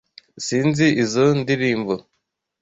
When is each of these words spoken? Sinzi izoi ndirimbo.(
Sinzi 0.47 0.87
izoi 1.03 1.31
ndirimbo.( 1.41 1.93